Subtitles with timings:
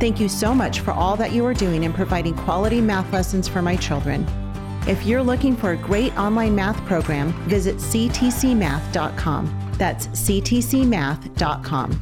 [0.00, 3.46] Thank you so much for all that you are doing in providing quality math lessons
[3.46, 4.26] for my children.
[4.88, 9.72] If you're looking for a great online math program, visit ctcmath.com.
[9.76, 12.00] That's ctcmath.com.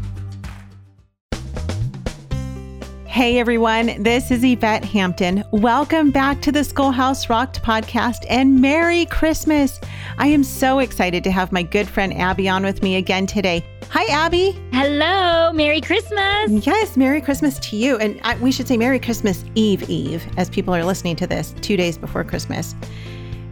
[3.05, 5.43] Hey everyone, this is Yvette Hampton.
[5.51, 9.81] Welcome back to the Schoolhouse Rocked podcast and Merry Christmas.
[10.21, 13.65] I am so excited to have my good friend Abby on with me again today.
[13.91, 14.51] Hi, Abby.
[14.73, 15.53] Hello.
[15.53, 16.67] Merry Christmas.
[16.67, 17.99] Yes, Merry Christmas to you.
[17.99, 21.55] And I, we should say Merry Christmas Eve Eve as people are listening to this
[21.61, 22.75] two days before Christmas.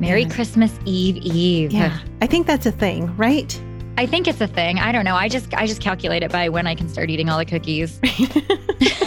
[0.01, 0.35] Merry yeah.
[0.35, 1.71] Christmas Eve Eve.
[1.71, 3.59] Yeah, I think that's a thing, right?
[3.97, 4.81] I think it's a thing.
[4.81, 5.15] I don't know.
[5.15, 8.01] I just I just calculate it by when I can start eating all the cookies.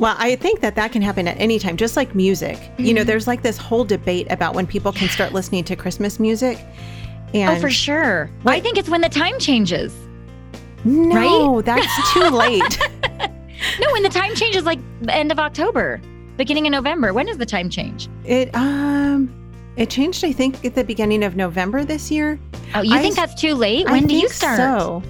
[0.00, 2.56] Well, I think that that can happen at any time, just like music.
[2.56, 2.84] Mm-hmm.
[2.84, 3.08] You know, mm-hmm.
[3.08, 6.58] there's like this whole debate about when people can start listening to Christmas music.
[7.34, 8.30] And oh, for sure.
[8.42, 8.54] What?
[8.54, 9.94] I think it's when the time changes.
[10.84, 11.64] No, right?
[11.66, 12.78] that's too late.
[13.78, 16.00] no, when the time changes, like the end of October,
[16.38, 17.12] beginning of November.
[17.12, 18.08] When does the time change?
[18.24, 19.30] It um,
[19.76, 20.24] it changed.
[20.24, 22.40] I think at the beginning of November this year.
[22.74, 23.84] Oh, you I, think that's too late?
[23.84, 24.56] When I do you start?
[24.56, 25.02] So,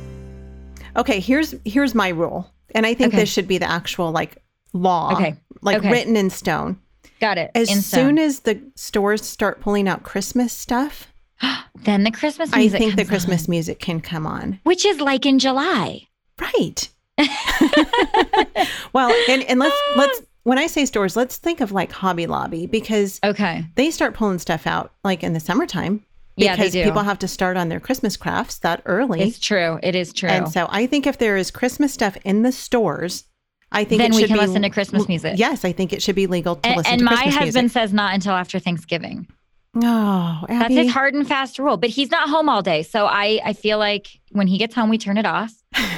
[0.97, 1.21] okay.
[1.21, 3.23] Here's here's my rule, and I think okay.
[3.23, 4.37] this should be the actual like
[4.73, 5.13] law.
[5.15, 5.37] Okay.
[5.63, 5.91] Like okay.
[5.91, 6.79] written in stone.
[7.21, 7.51] Got it.
[7.55, 11.09] As in soon as the stores start pulling out Christmas stuff,
[11.85, 12.77] then the Christmas music.
[12.77, 13.51] I think the Christmas on.
[13.51, 14.59] music can come on.
[14.63, 16.07] Which is like in July.
[16.41, 16.89] Right.
[18.93, 22.67] well, and, and let's let's when I say stores, let's think of like Hobby Lobby
[22.67, 26.05] because okay, they start pulling stuff out like in the summertime.
[26.37, 29.21] Because yeah, people have to start on their Christmas crafts that early.
[29.21, 29.79] It's true.
[29.83, 30.31] It is true.
[30.31, 33.25] And so I think if there is Christmas stuff in the stores,
[33.73, 35.35] I think then we can be, listen to Christmas music.
[35.37, 37.41] Yes, I think it should be legal to and, listen and to Christmas music.
[37.41, 39.29] And my husband says not until after Thanksgiving.
[39.77, 40.75] Oh, Abby.
[40.75, 41.77] that's his hard and fast rule.
[41.77, 44.91] But he's not home all day, so I I feel like when he gets home,
[44.91, 45.53] we turn it off.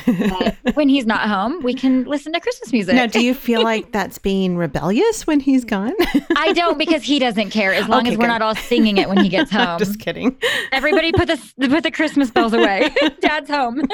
[0.75, 2.95] when he's not home, we can listen to Christmas music.
[2.95, 5.95] Now, do you feel like that's being rebellious when he's gone?
[6.37, 8.29] I don't because he doesn't care as long okay, as we're good.
[8.29, 9.79] not all singing it when he gets home.
[9.79, 10.37] Just kidding.
[10.71, 12.91] Everybody put the put the Christmas bells away.
[13.21, 13.81] Dad's home.
[13.81, 13.89] put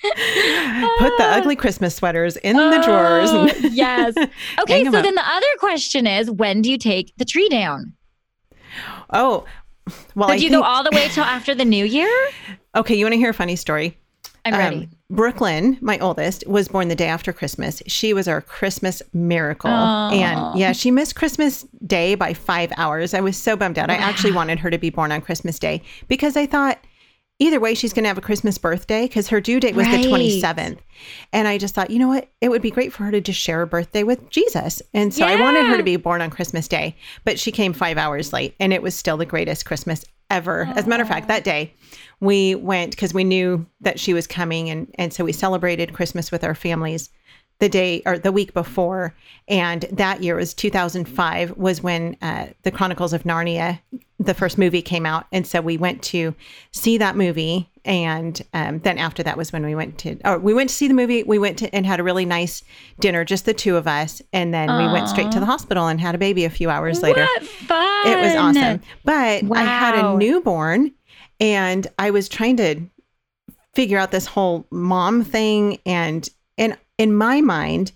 [0.00, 3.30] the ugly Christmas sweaters in oh, the drawers.
[3.30, 4.16] Oh, yes.
[4.60, 5.04] Okay, so up.
[5.04, 7.94] then the other question is when do you take the tree down?
[9.10, 9.44] Oh,
[10.14, 10.62] well, so do you think...
[10.62, 12.10] go all the way till after the new year?
[12.76, 13.96] Okay, you want to hear a funny story?
[14.44, 14.76] I'm ready.
[14.76, 17.82] Um, Brooklyn, my oldest, was born the day after Christmas.
[17.86, 19.70] She was our Christmas miracle.
[19.70, 20.12] Aww.
[20.12, 23.14] And yeah, she missed Christmas Day by five hours.
[23.14, 23.90] I was so bummed out.
[23.90, 26.78] I actually wanted her to be born on Christmas Day because I thought
[27.38, 30.02] either way, she's going to have a Christmas birthday because her due date was right.
[30.02, 30.78] the 27th.
[31.32, 32.28] And I just thought, you know what?
[32.40, 34.80] It would be great for her to just share a birthday with Jesus.
[34.92, 35.32] And so yeah.
[35.32, 38.54] I wanted her to be born on Christmas Day, but she came five hours late
[38.60, 40.66] and it was still the greatest Christmas ever.
[40.66, 40.76] Aww.
[40.76, 41.74] As a matter of fact, that day
[42.20, 44.70] we went because we knew that she was coming.
[44.70, 47.10] And, and so we celebrated Christmas with our families
[47.58, 49.14] the day or the week before.
[49.48, 53.80] And that year was 2005 was when uh, the Chronicles of Narnia,
[54.18, 55.26] the first movie came out.
[55.32, 56.34] And so we went to
[56.72, 57.70] see that movie.
[57.84, 60.88] And um, then after that was when we went to, or we went to see
[60.88, 61.22] the movie.
[61.22, 62.62] We went to and had a really nice
[62.98, 64.22] dinner, just the two of us.
[64.32, 64.86] And then Aww.
[64.86, 67.22] we went straight to the hospital and had a baby a few hours later.
[67.22, 68.06] What fun.
[68.08, 68.80] It was awesome.
[69.04, 69.60] But wow.
[69.60, 70.92] I had a newborn
[71.40, 72.80] and I was trying to
[73.74, 77.92] figure out this whole mom thing and and in my mind,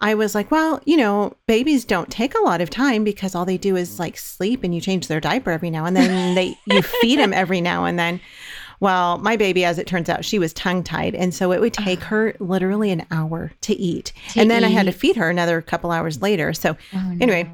[0.00, 3.44] I was like, well, you know, babies don't take a lot of time because all
[3.44, 6.56] they do is like sleep and you change their diaper every now and then they
[6.66, 8.20] you feed them every now and then.
[8.80, 11.14] Well, my baby, as it turns out, she was tongue tied.
[11.14, 14.14] And so it would take her literally an hour to eat.
[14.30, 14.68] To and then eat.
[14.68, 16.54] I had to feed her another couple hours later.
[16.54, 17.52] So, oh, anyway.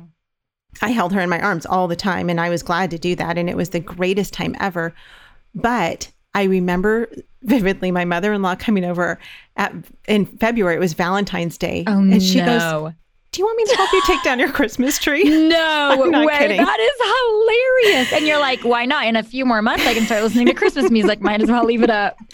[0.82, 3.16] I held her in my arms all the time and I was glad to do
[3.16, 3.38] that.
[3.38, 4.94] And it was the greatest time ever.
[5.54, 7.08] But I remember
[7.46, 9.18] vividly my mother-in-law coming over
[9.56, 9.72] at
[10.06, 10.76] in February.
[10.76, 12.46] It was Valentine's Day, oh, and she no.
[12.46, 12.92] goes,
[13.32, 15.96] "Do you want me to help you take down your Christmas tree?" No
[16.26, 16.38] way!
[16.38, 16.58] Kidding.
[16.58, 18.12] That is hilarious.
[18.12, 19.06] And you're like, "Why not?
[19.06, 21.20] In a few more months, I can start listening to Christmas music.
[21.20, 22.18] Might as well leave it up."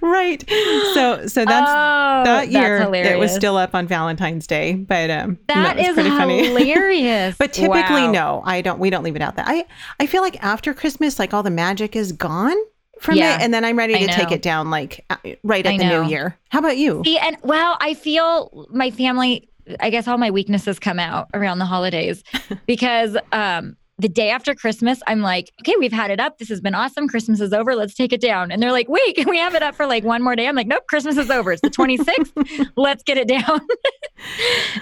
[0.00, 0.44] Right.
[0.48, 2.78] So, so that's oh, that year.
[2.90, 7.36] That's it was still up on Valentine's Day, but um, that no, is pretty hilarious.
[7.36, 8.10] but typically, wow.
[8.12, 8.78] no, I don't.
[8.78, 9.36] We don't leave it out.
[9.36, 9.64] That I
[9.98, 12.56] I feel like after Christmas, like all the magic is gone
[13.00, 15.78] from yeah, it and then I'm ready to take it down like uh, right at
[15.78, 16.36] the new year.
[16.50, 17.02] How about you?
[17.04, 19.48] See, and well, I feel my family
[19.80, 22.22] I guess all my weaknesses come out around the holidays
[22.66, 26.38] because um the day after Christmas, I'm like, okay, we've had it up.
[26.38, 27.08] This has been awesome.
[27.08, 27.74] Christmas is over.
[27.74, 28.52] Let's take it down.
[28.52, 30.46] And they're like, wait, can we have it up for like one more day?
[30.46, 31.52] I'm like, nope, Christmas is over.
[31.52, 32.70] It's the 26th.
[32.76, 33.60] Let's get it down.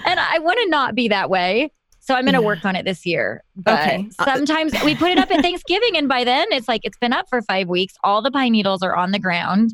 [0.05, 1.73] and I want to not be that way.
[2.07, 2.47] So I'm going to yeah.
[2.47, 3.43] work on it this year.
[3.57, 4.09] But okay.
[4.19, 7.13] Uh, sometimes we put it up at Thanksgiving and by then it's like it's been
[7.13, 7.95] up for 5 weeks.
[8.05, 9.73] All the pine needles are on the ground.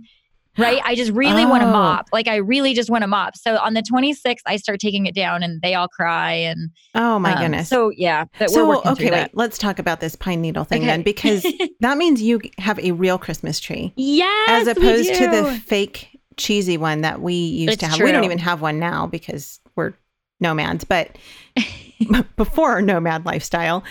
[0.59, 0.83] Right?
[0.85, 1.49] I just really oh.
[1.49, 2.09] want to mop.
[2.13, 3.37] Like I really just want to mop.
[3.37, 7.19] So on the 26th I start taking it down and they all cry and Oh
[7.19, 7.69] my um, goodness.
[7.69, 10.83] So yeah, but so, we're working okay, wait, let's talk about this pine needle thing
[10.83, 10.87] okay.
[10.87, 11.47] then because
[11.81, 13.93] that means you have a real Christmas tree.
[13.97, 14.63] Yes.
[14.63, 17.97] As opposed to the fake cheesy one that we used it's to have.
[17.97, 18.07] True.
[18.07, 19.93] We don't even have one now because we're
[20.41, 21.17] nomads, but
[22.37, 23.85] before our nomad lifestyle,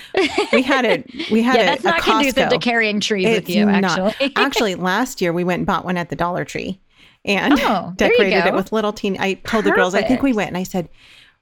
[0.52, 1.10] we had it.
[1.32, 3.68] We had yeah, a, that's not conducive to carrying trees it's with you.
[3.68, 6.80] Actually, actually, last year we went and bought one at the Dollar Tree
[7.26, 9.18] and oh, decorated it with little teen.
[9.20, 9.66] I told Perfect.
[9.66, 10.90] the girls, I think we went and I said,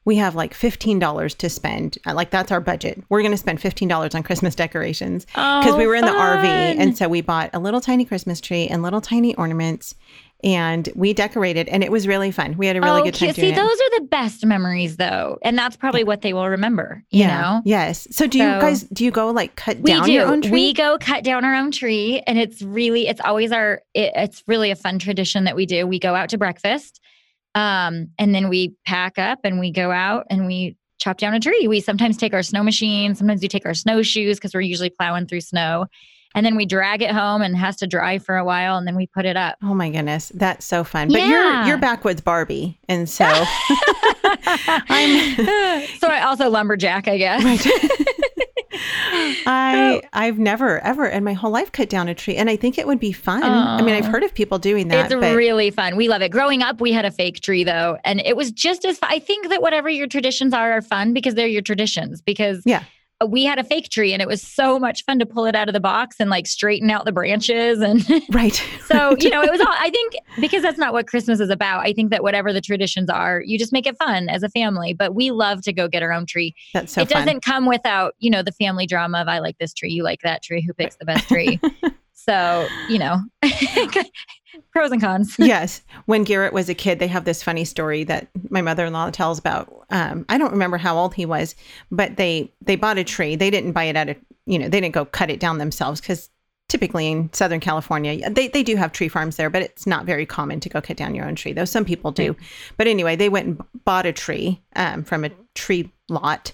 [0.06, 1.98] we have like $15 to spend.
[2.06, 3.04] Uh, like that's our budget.
[3.10, 6.44] We're going to spend $15 on Christmas decorations because oh, we were in the RV.
[6.46, 9.96] And so we bought a little tiny Christmas tree and little tiny ornaments
[10.44, 12.56] and we decorated and it was really fun.
[12.58, 13.34] We had a really oh, good time.
[13.34, 13.94] See, those it.
[13.94, 15.38] are the best memories though.
[15.42, 17.42] And that's probably what they will remember, you yeah.
[17.42, 17.62] know?
[17.66, 18.08] Yes.
[18.12, 20.12] So do so, you guys do you go like cut down do.
[20.14, 20.52] your own tree?
[20.52, 24.44] We go cut down our own tree and it's really it's always our it, it's
[24.48, 25.86] really a fun tradition that we do.
[25.86, 27.02] We go out to breakfast.
[27.56, 31.40] Um, and then we pack up and we go out and we chop down a
[31.40, 31.68] tree.
[31.68, 35.26] We sometimes take our snow machine, sometimes we take our snowshoes because we're usually plowing
[35.28, 35.88] through snow
[36.36, 38.96] and then we drag it home and has to dry for a while and then
[38.96, 39.58] we put it up.
[39.64, 41.10] Oh my goodness, that's so fun.
[41.10, 41.62] But yeah.
[41.62, 43.46] you're you're backwoods Barbie and so I'm
[45.98, 47.44] so I also lumberjack, I guess.
[47.44, 47.66] Right.
[49.46, 50.08] I oh.
[50.14, 52.86] I've never ever in my whole life cut down a tree and I think it
[52.86, 53.44] would be fun.
[53.44, 55.12] I mean, I've heard of people doing that.
[55.12, 55.36] It's but...
[55.36, 55.96] really fun.
[55.96, 56.30] We love it.
[56.30, 59.10] Growing up, we had a fake tree though, and it was just as fun.
[59.12, 62.84] I think that whatever your traditions are are fun because they're your traditions because yeah
[63.28, 65.68] we had a fake tree and it was so much fun to pull it out
[65.68, 69.52] of the box and like straighten out the branches and right so you know it
[69.52, 72.54] was all i think because that's not what christmas is about i think that whatever
[72.54, 75.74] the traditions are you just make it fun as a family but we love to
[75.74, 77.26] go get our own tree that's so it fun.
[77.26, 80.22] doesn't come without you know the family drama of i like this tree you like
[80.22, 81.60] that tree who picks the best tree
[82.14, 83.20] so you know
[84.72, 85.36] pros and cons.
[85.40, 85.82] yes.
[86.06, 89.79] When Garrett was a kid, they have this funny story that my mother-in-law tells about.
[89.92, 91.56] Um, I don't remember how old he was,
[91.92, 93.36] but they they bought a tree.
[93.36, 94.16] They didn't buy it at a
[94.46, 96.30] you know they didn't go cut it down themselves because
[96.70, 100.26] typically in Southern California, they, they do have tree farms there, but it's not very
[100.26, 102.36] common to go cut down your own tree, though some people do.
[102.78, 106.54] But anyway, they went and bought a tree um, from a tree lot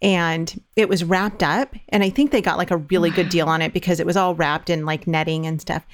[0.00, 1.74] and it was wrapped up.
[1.90, 3.16] And I think they got like a really wow.
[3.16, 5.84] good deal on it because it was all wrapped in like netting and stuff.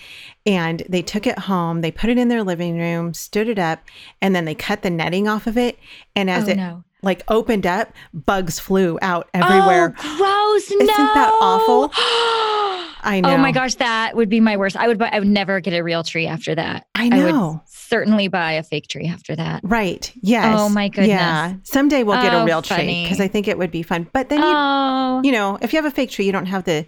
[0.46, 3.80] And they took it home, they put it in their living room, stood it up,
[4.20, 5.78] and then they cut the netting off of it.
[6.14, 9.92] And as oh, it no like opened up, bugs flew out everywhere.
[9.98, 10.70] Oh, gross!
[10.70, 11.14] Isn't no.
[11.14, 11.90] that awful?
[13.02, 13.30] I know.
[13.30, 14.76] Oh my gosh, that would be my worst.
[14.76, 16.86] I would buy, I would never get a real tree after that.
[16.94, 17.62] I know.
[17.64, 19.60] I certainly buy a fake tree after that.
[19.64, 20.10] Right.
[20.14, 20.56] Oh yes.
[20.58, 21.08] Oh my goodness.
[21.08, 21.54] Yeah.
[21.64, 22.84] Someday we'll get oh, a real funny.
[22.84, 24.08] tree because I think it would be fun.
[24.12, 25.20] But then you, oh.
[25.24, 26.86] you know, if you have a fake tree, you don't have the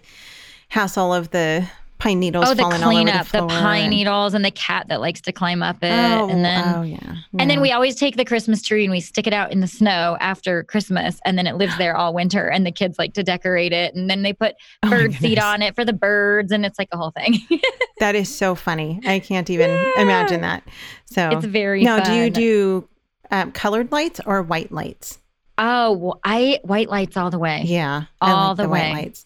[0.69, 1.67] hassle of the
[2.05, 2.45] pine needles.
[2.47, 5.77] Oh, the cleanup, the, the, pine needles, and the cat that likes to climb up
[5.81, 8.83] it, oh, and then oh yeah, yeah, and then we always take the Christmas tree
[8.83, 11.97] and we stick it out in the snow after Christmas, and then it lives there
[11.97, 15.13] all winter, and the kids like to decorate it, and then they put oh bird
[15.15, 17.39] seed on it for the birds, and it's like a whole thing.
[17.99, 19.01] that is so funny.
[19.05, 20.01] I can't even yeah.
[20.01, 20.63] imagine that.
[21.05, 22.03] So it's very now.
[22.03, 22.11] Fun.
[22.11, 22.89] Do you do
[23.31, 25.19] um, colored lights or white lights?
[25.57, 27.63] Oh, I white lights all the way.
[27.65, 28.91] Yeah, all like the, the way.
[28.91, 29.25] White lights.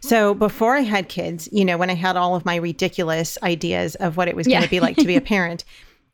[0.00, 3.94] So before I had kids, you know, when I had all of my ridiculous ideas
[3.96, 4.58] of what it was yeah.
[4.58, 5.64] going to be like to be a parent,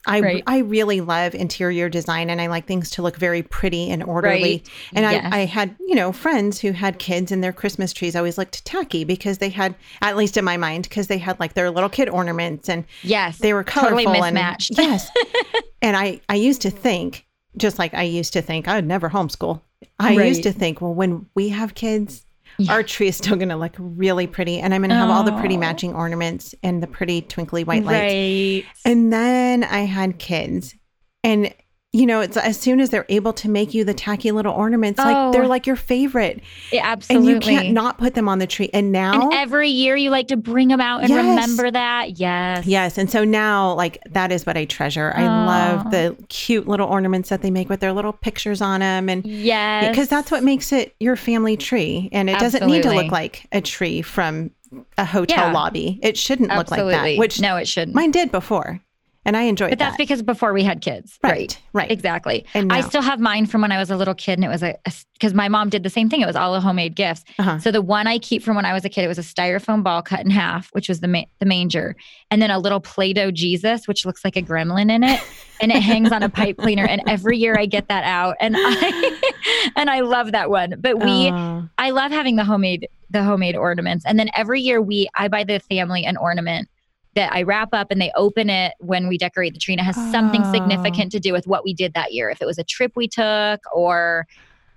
[0.06, 0.44] I right.
[0.46, 4.62] I really love interior design and I like things to look very pretty and orderly.
[4.64, 4.70] Right.
[4.94, 5.32] And yes.
[5.32, 8.64] I, I had, you know, friends who had kids and their Christmas trees always looked
[8.64, 11.90] tacky because they had, at least in my mind, because they had like their little
[11.90, 14.78] kid ornaments and yes, they were colorful totally mismatched.
[14.78, 15.10] And, yes.
[15.82, 17.26] and I, I used to think,
[17.56, 19.60] just like I used to think, I would never homeschool.
[19.98, 20.28] I right.
[20.28, 22.24] used to think, well, when we have kids,
[22.58, 22.72] yeah.
[22.72, 24.60] our tree is still going to look really pretty.
[24.60, 25.12] And I'm going to have oh.
[25.12, 28.00] all the pretty matching ornaments and the pretty twinkly white lights.
[28.00, 28.64] Right.
[28.84, 30.74] And then I had kids.
[31.22, 31.54] And
[31.92, 35.00] you know, it's as soon as they're able to make you the tacky little ornaments,
[35.00, 35.48] oh, like they're oh.
[35.48, 36.42] like your favorite.
[36.70, 37.32] Yeah, absolutely.
[37.32, 38.68] And you can't not put them on the tree.
[38.74, 41.18] And now and every year you like to bring them out and yes.
[41.24, 42.18] remember that.
[42.18, 42.66] Yes.
[42.66, 42.98] Yes.
[42.98, 45.14] And so now like that is what I treasure.
[45.16, 45.46] I oh.
[45.46, 49.08] love the cute little ornaments that they make with their little pictures on them.
[49.08, 49.88] And yes.
[49.88, 52.10] Because that's what makes it your family tree.
[52.12, 52.58] And it absolutely.
[52.58, 54.50] doesn't need to look like a tree from
[54.98, 55.52] a hotel yeah.
[55.52, 55.98] lobby.
[56.02, 56.92] It shouldn't absolutely.
[56.92, 57.18] look like that.
[57.18, 57.94] Which no, it shouldn't.
[57.94, 58.82] Mine did before.
[59.28, 61.18] And I enjoyed But that's because before we had kids.
[61.22, 61.90] right, right.
[61.90, 62.44] Exactly.
[62.54, 64.62] And I still have mine from when I was a little kid, and it was
[64.62, 64.74] a
[65.12, 66.20] because my mom did the same thing.
[66.20, 67.24] It was all a homemade gifts.
[67.38, 67.58] Uh-huh.
[67.58, 69.82] So the one I keep from when I was a kid, it was a styrofoam
[69.82, 71.94] ball cut in half, which was the ma- the manger,
[72.30, 75.20] and then a little Play-Doh Jesus, which looks like a gremlin in it,
[75.60, 76.86] and it hangs on a pipe cleaner.
[76.86, 79.20] And every year I get that out, and I
[79.76, 80.74] and I love that one.
[80.80, 84.80] But we, Oh, I love having the homemade the homemade ornaments, and then every year
[84.80, 86.68] we, I buy the family an ornament.
[87.14, 89.84] That I wrap up and they open it when we decorate the tree, and it
[89.84, 90.52] has something Oh.
[90.52, 92.30] significant to do with what we did that year.
[92.30, 94.26] If it was a trip we took or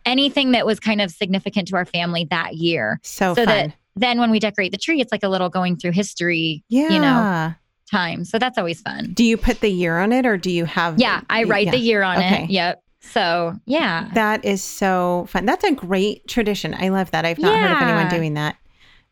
[0.05, 3.00] anything that was kind of significant to our family that year.
[3.03, 3.45] so, so fun.
[3.45, 6.89] that then when we decorate the tree, it's like a little going through history yeah.
[6.89, 7.53] you know,
[7.91, 8.23] time.
[8.25, 9.11] So that's always fun.
[9.13, 11.71] Do you put the year on it or do you have Yeah, I write yeah.
[11.71, 12.45] the year on Okay.
[12.45, 12.50] it.
[12.50, 12.83] Yep.
[13.01, 14.09] So yeah.
[14.13, 15.45] That is so fun.
[15.45, 16.73] That's a great tradition.
[16.73, 17.25] I love that.
[17.25, 18.55] I've not heard of anyone doing that.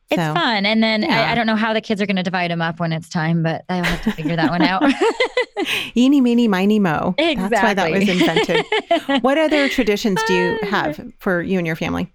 [0.09, 0.65] It's So, fun.
[0.65, 1.27] And then Yeah.
[1.27, 3.07] I, I don't know how the kids are going to divide them up when it's
[3.09, 4.81] time, but I'll have to figure that one out.
[5.95, 7.13] Eeny, meeny, miny, mo.
[7.17, 7.49] exactly.
[7.49, 9.23] That's why that was invented.
[9.23, 12.11] what other traditions do you have for you and your family?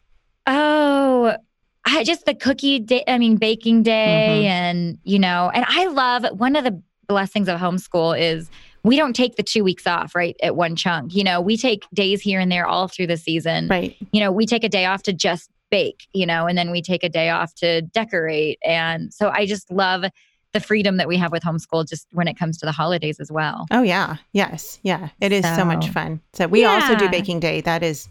[0.46, 1.36] Oh,
[1.84, 4.48] I just the cookie day, I mean, baking day, Mhm.
[4.48, 8.50] and you know, and I love one of the blessings of homeschool is
[8.82, 11.14] we don't take the two weeks off, right, at one chunk.
[11.14, 13.68] You know, we take days here and there all through the season.
[13.68, 13.96] Right.
[14.12, 16.80] You know, we take a day off to just bake, you know, and then we
[16.80, 18.60] take a day off to decorate.
[18.62, 20.04] And so I just love
[20.52, 23.32] the freedom that we have with homeschool just when it comes to the holidays as
[23.32, 23.66] well.
[23.72, 24.18] Oh yeah.
[24.32, 24.78] Yes.
[24.84, 25.08] Yeah.
[25.20, 26.20] It is so, much fun.
[26.32, 27.60] So we also do baking day.
[27.60, 28.08] That is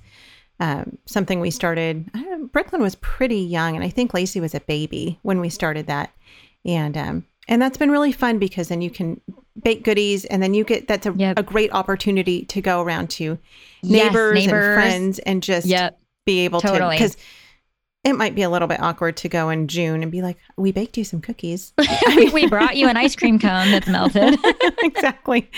[0.59, 2.09] um, something we started.
[2.13, 5.39] I don't know, Brooklyn was pretty young, and I think Lacey was a baby when
[5.39, 6.11] we started that.
[6.65, 9.21] And um, and that's been really fun because then you can
[9.61, 11.39] bake goodies, and then you get that's a, Yep.
[11.39, 13.37] a great opportunity to go around to
[13.81, 15.97] Yes, neighbors, and friends and just Yep.
[16.25, 17.15] be able to because
[18.03, 20.71] it might be a little bit awkward to go in June and be like, we
[20.73, 21.73] baked you some cookies.
[22.33, 24.37] we brought you an ice cream cone that's melted.
[24.83, 25.49] exactly.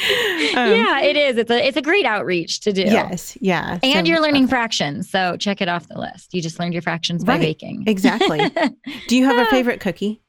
[0.55, 1.37] Um, yeah, it is.
[1.37, 2.83] It's a it's a great outreach to do.
[2.83, 3.35] Yes.
[3.41, 3.79] Yeah.
[3.81, 5.09] And So- you're learning fractions.
[5.09, 6.33] So check it off the list.
[6.33, 7.41] You just learned your fractions by Right.
[7.41, 7.83] baking.
[7.87, 8.41] Exactly.
[9.07, 10.21] Do you have a favorite cookie?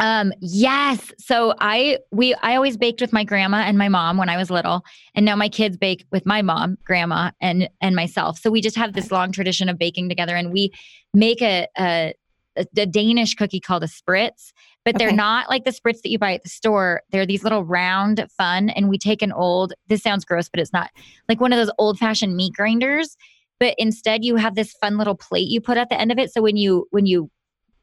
[0.00, 1.12] Um, yes.
[1.18, 4.50] So I we I always baked with my grandma and my mom when I was
[4.50, 4.82] little,
[5.14, 8.38] and now my kids bake with my mom, grandma, and and myself.
[8.38, 10.72] So we just have this long tradition of baking together, and we
[11.12, 12.14] make a a,
[12.56, 14.52] a, Danish cookie called a spritz.
[14.86, 17.02] But they're not like the spritz that you buy at the store.
[17.10, 19.74] They're these little round fun, and we take an old.
[19.88, 20.90] This sounds gross, but it's not
[21.28, 23.18] like one of those old fashioned meat grinders.
[23.58, 26.32] But instead, you have this fun little plate you put at the end of it.
[26.32, 27.30] So when you when you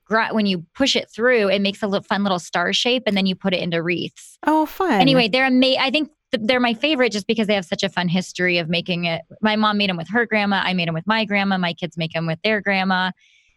[0.07, 3.15] gr- when you push it through, it makes a little fun little star shape, and
[3.17, 4.37] then you put it into wreaths.
[4.45, 4.93] Oh, fun.
[5.01, 7.89] Anyway, they're ama- I think th- they're my favorite just because they have such a
[7.89, 9.21] fun history of making it.
[9.41, 10.61] My mom made them with her grandma.
[10.63, 11.57] I made them with my grandma.
[11.57, 13.11] My kids make them with their grandma.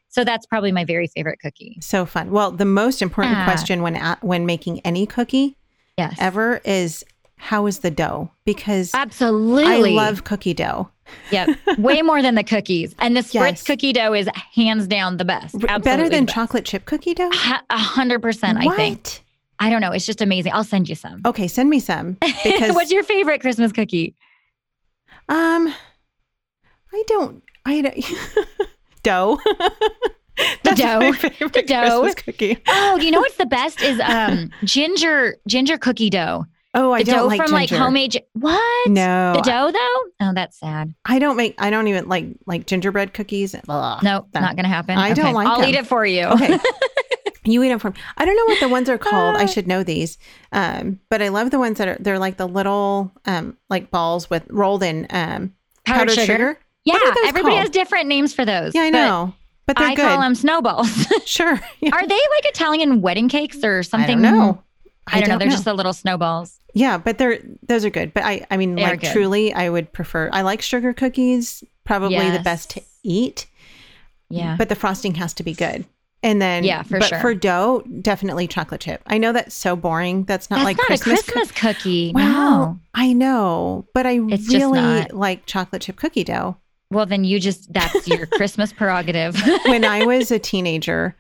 [0.09, 1.79] So that's probably my very favorite cookie.
[1.81, 2.33] so fun.
[2.33, 3.45] Well, the most important Ah.
[3.45, 5.57] question when a when making any cookie
[5.97, 7.05] Yes, ever is
[7.37, 8.31] how is the dough?
[8.45, 9.65] Because absolutely.
[9.93, 10.91] I love cookie dough.
[11.31, 11.49] Yep,
[11.79, 12.95] way more than the cookies.
[12.99, 13.63] And the spritz Yes.
[13.63, 15.57] cookie dough is hands down the best.
[15.69, 16.35] R- Better than best.
[16.35, 17.31] chocolate chip cookie dough?
[17.71, 18.59] A hundred percent.
[18.59, 19.25] I think.
[19.59, 19.93] I don't know.
[19.93, 20.53] It's just amazing.
[20.55, 21.21] I'll send you some.
[21.27, 22.15] Okay, send me some
[22.45, 24.15] because What's your favorite Christmas cookie?
[25.29, 25.73] um
[26.93, 28.05] I don't I don't
[29.03, 29.39] dough.
[30.65, 31.13] That's dough.
[31.13, 32.01] The dough.
[32.01, 32.59] Christmas cookie.
[32.67, 36.47] Oh, you know what's the best is um ginger ginger cookie dough.
[36.73, 38.23] Oh, I The don't dough like from like homemade.
[38.35, 38.89] What?
[38.91, 40.27] No, The dough though?
[40.29, 40.95] Oh, that's sad.
[41.05, 41.55] I don't make.
[41.59, 43.55] I don't even like like gingerbread cookies.
[43.69, 44.03] Ugh.
[44.03, 44.41] Nope, No.
[44.41, 44.97] not gonna happen.
[44.97, 45.71] I don't Okay, like I'll them.
[45.71, 46.25] eat it for you.
[46.27, 46.59] Okay.
[47.43, 47.95] You eat them from.
[48.19, 49.35] I don't know what the ones are called.
[49.37, 49.39] Uh.
[49.39, 50.19] I should know these.
[50.53, 54.29] Um, but I love the ones that are they're like the little um like balls
[54.29, 55.55] with rolled in um
[55.87, 56.59] Powdered sugar.
[56.85, 57.61] Yeah, are those everybody called?
[57.63, 58.75] has different names for those.
[58.75, 59.33] Yeah, I know.
[59.67, 60.07] But, they're I good.
[60.07, 61.07] call them snowballs.
[61.25, 61.59] sure.
[61.81, 61.91] Yeah.
[61.95, 64.21] Are they like Italian wedding cakes or I something?
[64.21, 64.59] don't
[65.09, 65.17] know.
[65.17, 65.39] I don't, know.
[65.39, 66.59] They're just the little snowballs.
[66.75, 68.13] yeah, but they're those are good.
[68.15, 70.31] But I I mean They like truly I would prefer.
[70.33, 71.65] I like sugar cookies.
[71.85, 73.47] Probably the best to eat.
[74.29, 74.55] Yeah.
[74.57, 75.85] But the frosting has to be good.
[76.23, 77.19] And then Yeah, for but sure.
[77.21, 79.01] for dough, definitely chocolate chip.
[79.07, 80.25] I know that's so boring.
[80.25, 81.21] That's not That's like not Christmas.
[81.21, 82.13] a Christmas cookie.
[82.15, 82.81] Well, no.
[82.95, 86.59] I know, but I It's really like chocolate chip cookie dough.
[86.93, 89.35] Well, then you just, that's your Christmas prerogative.
[89.65, 91.17] When I was a teenager,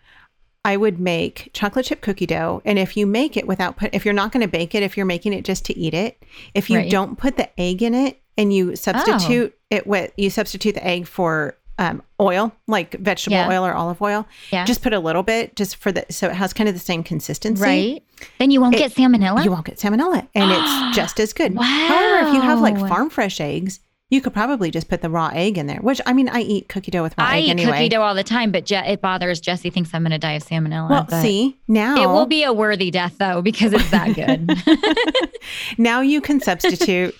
[0.64, 2.60] I would make chocolate chip cookie dough.
[2.64, 4.96] And if you make it without put, if you're not going to bake it, if
[4.96, 6.22] you're making it just to eat it,
[6.54, 6.86] if you Right.
[6.86, 6.90] Oh.
[6.90, 11.06] don't put the egg in it and you substitute it with, you substitute the egg
[11.06, 13.48] for um, oil, like vegetable Yeah.
[13.48, 14.66] oil or olive oil, yeah.
[14.66, 17.02] just put a little bit just for the, so it has kind of the same
[17.02, 17.62] consistency.
[17.62, 18.02] right.
[18.38, 19.42] Then you won't It- get salmonella.
[19.42, 21.54] You won't get salmonella and it's just as good.
[21.54, 21.62] Wow.
[21.62, 25.30] However, if you have like farm fresh eggs, You could probably just put the raw
[25.32, 27.50] egg in there, which I mean, I eat cookie dough with raw I egg eat
[27.50, 27.70] anyway.
[27.72, 29.70] cookie dough all the time, but Je- it bothers Jesse.
[29.70, 30.90] Thinks I'm going to die of salmonella.
[30.90, 34.50] well, see now it will be a worthy death though because it's that good.
[35.78, 37.14] now you can substitute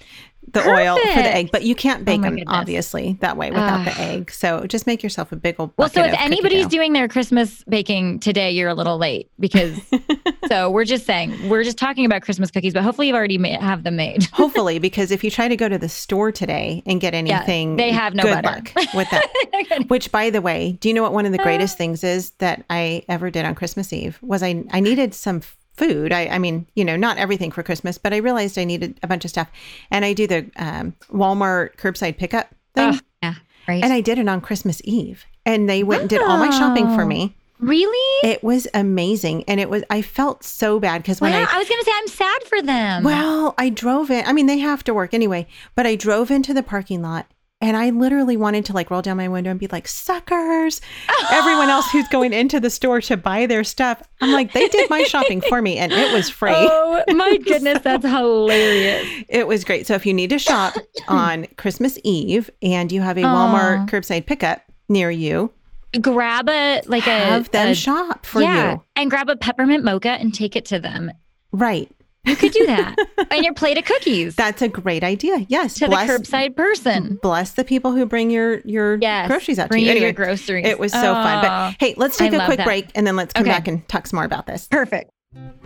[0.52, 2.52] the oil for the egg, but you can't bake Oh them goodness.
[2.56, 4.32] obviously that way without the egg.
[4.32, 8.18] So just make yourself a big old well, so if anybody's doing their Christmas baking
[8.18, 9.78] today, you're a little late because.
[10.48, 13.60] so we're just saying we're just talking about Christmas cookies, but hopefully you've already ma-
[13.60, 14.24] have them made.
[14.32, 17.90] Hopefully, because if you try to go to the store today and get anything, they
[17.90, 18.62] have no good butter.
[18.76, 19.84] luck with that.
[19.88, 22.64] Which, by the way, do you know what one of the greatest things is that
[22.70, 25.42] I ever did on Christmas Eve was I I needed some
[25.74, 26.12] food.
[26.12, 29.06] I, I mean, you know, not everything for Christmas, but I realized I needed a
[29.06, 29.48] bunch of stuff,
[29.90, 33.34] and I do the um, Walmart curbside pickup thing, Ugh, yeah,
[33.66, 33.82] right.
[33.82, 36.94] and I did it on Christmas Eve, and they went and did all my shopping
[36.94, 37.34] for me.
[37.60, 38.28] Really?
[38.28, 41.58] It was amazing, and it was I felt so bad because when Wow, I I
[41.58, 43.04] was going to say I'm sad for them.
[43.04, 44.24] Well, I drove in.
[44.26, 47.26] I mean, they have to work anyway, but I drove into the parking lot
[47.62, 50.80] and I literally wanted to like roll down my window and be like, suckers.
[51.30, 54.02] Everyone else who's going into the store to buy their stuff.
[54.20, 56.52] I'm like, they did my shopping for me and it was free.
[56.54, 59.24] Oh my goodness, that's hilarious.
[59.28, 59.86] It was great.
[59.86, 60.74] So if you need to shop
[61.08, 65.52] on Christmas Eve and you have a Walmart curbside pickup near you,
[66.00, 68.82] Grab a like a have them a- shop for yeah, you.
[68.96, 71.10] and grab a peppermint mocha and take it to them.
[71.52, 71.90] Right.
[72.26, 72.96] You could do that,
[73.30, 75.46] and your plate of cookies That's a great idea.
[75.48, 75.74] Yes.
[75.76, 77.18] to bless, the curbside person.
[77.22, 79.96] bless the people who bring your your Yes, groceries out bring to you.
[79.96, 80.66] you your groceries.
[80.66, 81.42] It was so fun.
[81.42, 82.66] But oh, hey, let's take a quick that.
[82.66, 83.50] break and then let's come Okay.
[83.50, 84.68] back and talk some more about this.
[84.68, 85.10] perfect.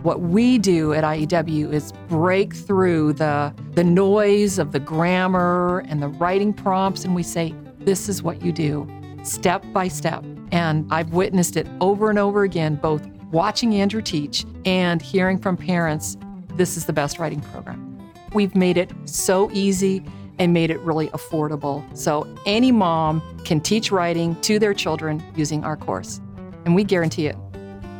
[0.01, 6.01] What we do at IEW is break through the the noise of the grammar and
[6.01, 8.87] the writing prompts and we say this is what you do
[9.25, 10.23] step by step.
[10.51, 15.57] And I've witnessed it over and over again both watching Andrew teach and hearing from
[15.57, 16.17] parents
[16.55, 17.91] this is the best writing program.
[18.33, 20.03] We've made it so easy
[20.39, 21.83] and made it really affordable.
[21.97, 26.21] So any mom can teach writing to their children using our course.
[26.65, 27.35] And we guarantee it.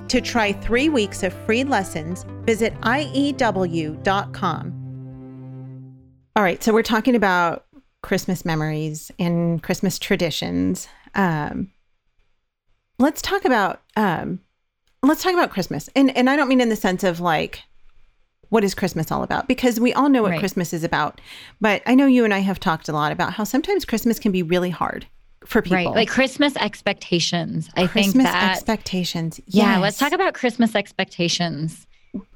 [0.09, 4.01] To try three weeks of free lessons, visit IEW.com.
[6.35, 7.65] All right, so we're talking about
[8.03, 10.87] Christmas memories and Christmas traditions.
[11.15, 11.71] Um,
[12.99, 14.39] let's talk about um,
[15.03, 17.63] let's talk about Christmas, and and I don't mean in the sense of like
[18.49, 20.39] what is Christmas all about because we all know what Right.
[20.39, 21.19] Christmas is about.
[21.59, 24.31] But I know you and I have talked a lot about how sometimes Christmas can
[24.31, 25.07] be really hard
[25.45, 25.77] for people.
[25.77, 27.69] Right, like Christmas expectations.
[27.75, 28.51] I Christmas think that.
[28.51, 29.39] expectations.
[29.47, 31.87] yeah, let's talk about Christmas expectations.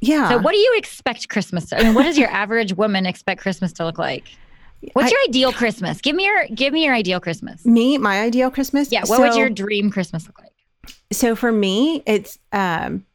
[0.02, 0.30] Yeah.
[0.30, 1.68] So, what do you expect Christmas?
[1.70, 4.30] To, I mean, what does your average woman expect Christmas to look like?
[4.94, 6.02] What's I- your ideal Christmas?
[6.02, 7.66] Give me your give me your ideal Christmas.
[7.66, 8.92] me, my ideal Christmas.
[8.92, 10.52] Yeah, what would your dream Christmas look like?
[11.12, 13.06] So for me, it's um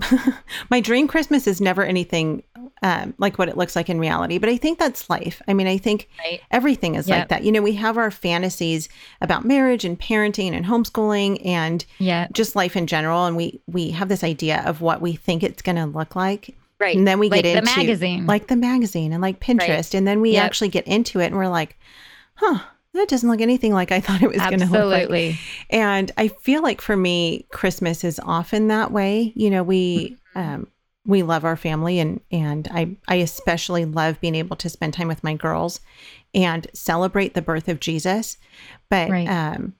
[0.70, 2.42] my dream Christmas is never anything
[2.82, 5.42] um like what it looks like in reality, but I think that's life.
[5.48, 6.40] I mean, I think Right.
[6.52, 7.42] everything is like that.
[7.42, 8.88] You know, we have our fantasies
[9.20, 13.90] about marriage and parenting and homeschooling and Yeah, just life in general and we we
[13.90, 16.54] have this idea of what we think it's going to look like.
[16.78, 16.96] Right.
[16.96, 18.26] And then we like get the into magazine.
[18.26, 20.44] like the magazine and like Pinterest and then we Yep.
[20.46, 21.76] actually get into it and we're like,
[22.34, 22.60] "Huh,
[22.94, 25.36] that doesn't look anything like I thought it was going to look like." absolutely.
[25.70, 29.32] And I feel like for me, Christmas is often that way.
[29.36, 30.40] You know, we Mm-hmm.
[30.40, 30.66] um,
[31.06, 35.08] we love our family, and and I I especially love being able to spend time
[35.08, 35.80] with my girls
[36.34, 38.36] and celebrate the birth of Jesus.
[38.90, 39.28] But Right.
[39.28, 39.74] um,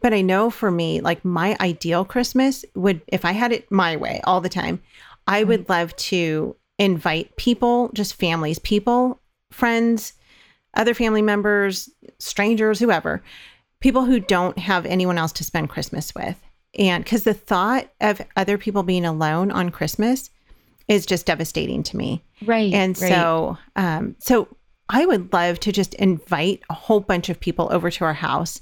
[0.00, 3.96] but I know for me, like my ideal Christmas would, if I had it my
[3.96, 4.80] way all the time,
[5.26, 10.14] I would love to invite people, just families, people, friends,
[10.74, 13.22] other family members, strangers, whoever,
[13.80, 16.40] people who don't have anyone else to spend Christmas with.
[16.78, 20.30] And because the thought of other people being alone on Christmas
[20.88, 22.24] is just devastating to me.
[22.44, 22.72] Right.
[22.72, 23.10] And right.
[23.10, 24.48] so, um, so
[24.88, 28.60] I would love to just invite a whole bunch of people over to our house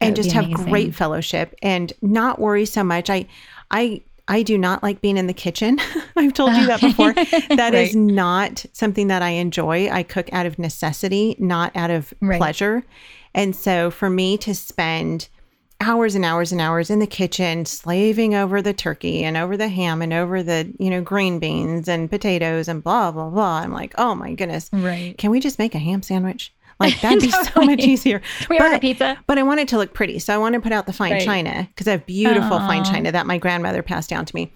[0.00, 0.66] and just have amazing.
[0.66, 3.08] great fellowship and not worry so much.
[3.08, 3.26] I,
[3.70, 5.78] I, I do not like being in the kitchen.
[6.16, 7.14] I've told you that before.
[7.56, 8.02] That is Right.
[8.02, 9.88] not something that I enjoy.
[9.90, 12.38] I cook out of necessity, not out of Right.
[12.38, 12.84] pleasure.
[13.34, 15.28] And so for me to spend
[15.80, 19.68] hours and hours and hours in the kitchen slaving over the turkey and over the
[19.68, 23.58] ham and over the, you know, green beans and potatoes and blah blah blah.
[23.60, 24.70] I'm like, "Oh my goodness.
[24.72, 25.14] right.
[25.18, 28.20] Can we just make a ham sandwich?" Like that'd be so much easier.
[28.48, 29.18] We order But- pizza?
[29.26, 30.18] But I want it to look pretty.
[30.18, 31.24] So I want to put out the fine Right.
[31.24, 34.52] china because I have beautiful fine china that my grandmother passed down to me.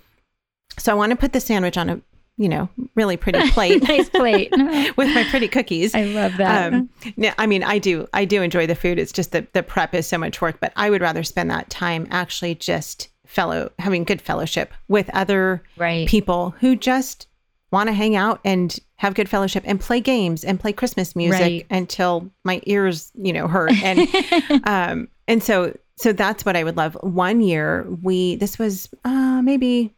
[0.78, 2.00] So I want to put the sandwich on a,
[2.36, 4.50] you know, really pretty plate nice plate.
[4.96, 5.94] with my pretty cookies.
[5.94, 6.72] I love that.
[6.72, 8.98] Um, yeah, I mean, I do, I do enjoy the food.
[8.98, 11.70] It's just that the prep is so much work, but I would rather spend that
[11.70, 16.08] time actually just fellow having good fellowship with other right.
[16.08, 17.26] people who just
[17.70, 21.40] want to hang out and have good fellowship and play games and play Christmas music
[21.40, 21.66] Right.
[21.70, 23.72] until my ears, you know, hurt.
[23.82, 24.08] And
[24.64, 26.94] um, and so so that's what I would love.
[27.02, 29.94] One year we this was uh, maybe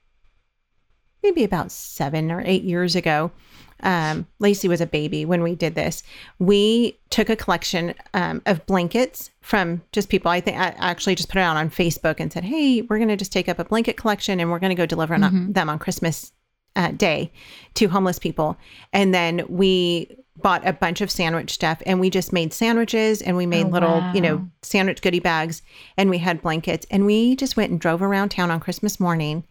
[1.23, 3.31] maybe about seven or eight years ago.
[3.83, 6.03] Um, Lacey was a baby when we did this.
[6.39, 10.31] We took a collection um, of blankets from just people.
[10.31, 13.09] I think I actually just put it out on Facebook and said, "Hey, we're going
[13.09, 15.55] to just take up a blanket collection and we're going to go deliver on- Mhm.
[15.55, 16.33] them on Christmas
[16.77, 17.33] uh, Day
[17.75, 18.57] to homeless people."
[18.93, 23.37] And then we bought a bunch of sandwich stuff and we just made sandwiches and
[23.37, 25.63] we made Oh, little, you know, sandwich goodie bags
[25.97, 29.45] and we had blankets and we just went and drove around town on Christmas morning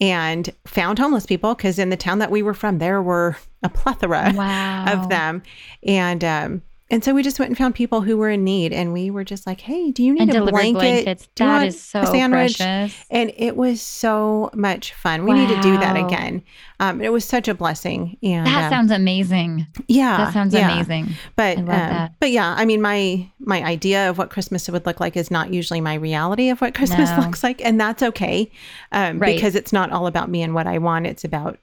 [0.00, 3.68] and found homeless people because in the town that we were from there were a
[3.68, 4.92] plethora wow.
[4.92, 5.42] of them
[5.82, 8.92] and um and so we just went and found people who were in need and
[8.92, 10.72] we were just like hey do you need and a blanket
[11.04, 11.28] blankets.
[11.34, 12.96] Do you That want is so sandwich precious.
[13.10, 16.42] and it was so much fun we need to do that again
[16.80, 19.66] um it was such a blessing and That um, sounds amazing.
[19.88, 20.72] yeah That sounds yeah.
[20.72, 21.14] amazing.
[21.34, 22.12] but I love um, that.
[22.20, 25.52] but yeah i mean my my idea of what christmas would look like is not
[25.52, 27.18] usually my reality of what christmas No.
[27.24, 28.50] looks like and that's okay
[28.92, 29.34] um Right.
[29.34, 31.58] because it's not all about me and what i want it's about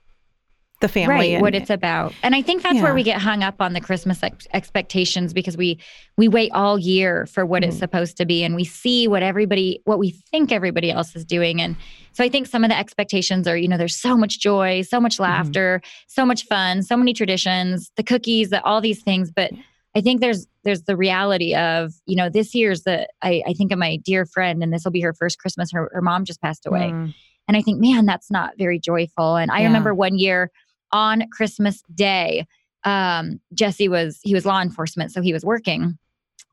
[0.80, 2.12] the family right what it's about.
[2.22, 5.56] And i think that's where we get hung up on the christmas ex- expectations because
[5.56, 5.78] we
[6.16, 7.80] we wait all year for what it's Mhm.
[7.80, 11.60] supposed to be and we see what everybody what we think everybody else is doing.
[11.60, 11.76] And
[12.12, 15.00] so i think some of the expectations are you know there's so much joy so
[15.00, 19.30] much laughter so much fun so many traditions the cookies the, all these things.
[19.30, 19.52] But
[19.96, 23.70] i think there's there's the reality of you know this year's the i, I think
[23.72, 25.70] of my dear friend and this will be her first christmas.
[25.72, 26.90] Her, her mom just passed away.
[26.92, 27.14] Mm,
[27.46, 29.36] and I think, man, that's not very joyful.
[29.36, 29.66] And I Yeah.
[29.66, 30.50] remember one year
[30.94, 32.46] on Christmas Day,
[32.84, 35.98] um, Jesse was he was law enforcement, so he was working,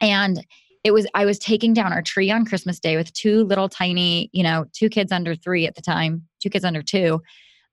[0.02, 0.46] and
[0.84, 4.30] it was I was taking down our tree on Christmas Day with two little tiny,
[4.34, 7.22] you know, two kids under three at the time, two kids under two,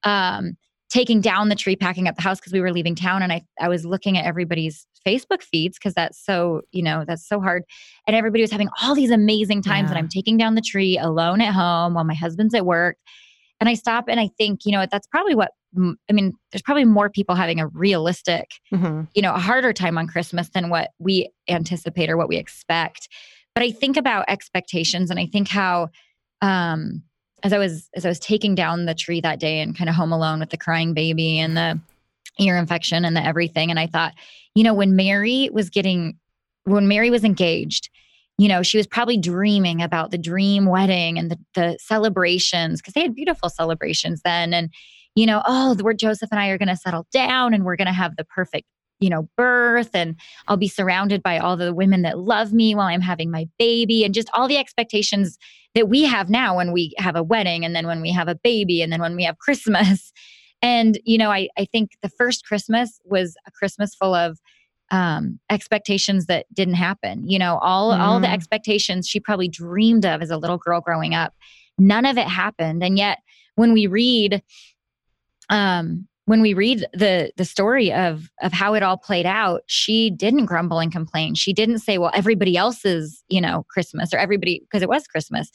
[0.02, 0.56] um,
[0.90, 3.42] taking down the tree, packing up the house because we were leaving town, and I
[3.58, 7.62] I was looking at everybody's Facebook feeds because that's so you know that's so hard,
[8.06, 11.40] and everybody was having all these amazing times, and I'm taking down the tree alone
[11.40, 12.98] at home while my husband's at work,
[13.58, 16.34] and I stop and I think you know that's probably what I mean.
[16.50, 19.06] There's probably more people having a realistic mhm.
[19.14, 23.08] you know a harder time on christmas than what we anticipate or what we expect
[23.54, 25.88] but i think about expectations and i think how
[26.40, 27.02] um
[27.42, 29.94] as i was as i was taking down the tree that day and kind of
[29.94, 31.78] home alone with the crying baby and the
[32.40, 34.14] ear infection and the everything and i thought
[34.54, 36.16] you know when mary was getting
[36.64, 37.90] when mary was engaged
[38.38, 42.94] you know she was probably dreaming about the dream wedding and the, the celebrations because
[42.94, 44.70] they had beautiful celebrations then and
[45.18, 47.76] you know oh the word joseph and i are going to settle down and we're
[47.76, 48.66] going to have the perfect
[49.00, 50.14] you know birth and
[50.46, 54.04] i'll be surrounded by all the women that love me while i'm having my baby
[54.04, 55.36] and just all the expectations
[55.74, 58.36] that we have now when we have a wedding and then when we have a
[58.36, 60.12] baby and then when we have christmas.
[60.62, 64.38] And you know i, I think the first christmas was a christmas full of
[64.90, 67.28] um, expectations that didn't happen.
[67.28, 68.32] You know all all the Mm.
[68.34, 71.34] expectations she probably dreamed of as a little girl growing up
[71.78, 72.82] none of it happened.
[72.82, 73.18] And yet
[73.54, 74.42] when we read
[75.50, 80.10] um when we read the the story of of how it all played out she
[80.10, 81.34] didn't grumble and complain.
[81.34, 85.50] She didn't say well everybody else's you know christmas or everybody because it was christmas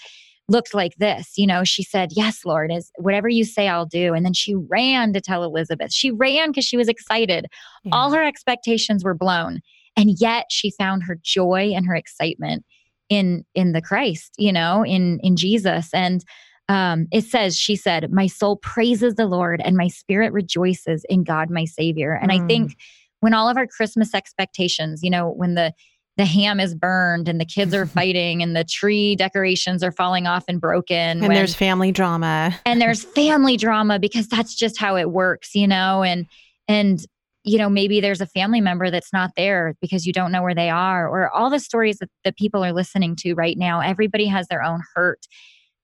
[0.50, 1.34] looked like this.
[1.38, 4.16] You know she said yes lord is whatever you say i'll do.
[4.16, 5.94] And then she ran to tell elizabeth.
[5.94, 7.46] She ran because she was excited.
[7.92, 9.62] All her expectations were blown
[9.96, 12.66] and yet she found her joy and her excitement
[13.10, 15.90] in in the christ you know in in jesus.
[15.94, 16.24] And
[16.70, 21.24] um it says she said my soul praises the lord and my spirit rejoices in
[21.24, 22.14] god my savior.
[22.22, 22.48] And i Mm.
[22.48, 22.78] think
[23.20, 25.74] when all of our christmas expectations you know when the
[26.16, 30.28] the ham is burned and the kids are fighting and the tree decorations are falling
[30.28, 32.54] off and broken and when- there's family drama.
[32.66, 36.26] And there's family drama because that's just how it works you know and
[36.68, 37.00] and
[37.44, 40.56] you know maybe there's a family member that's not there because you don't know where
[40.56, 44.28] they are or all the stories that, that people are listening to right now everybody
[44.28, 45.26] has their own hurt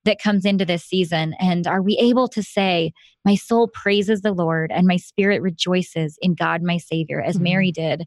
[0.06, 2.92] that comes into this season and are we able to say
[3.26, 7.42] my soul praises the lord and my spirit rejoices in god my savior as Mhm.
[7.42, 8.06] mary did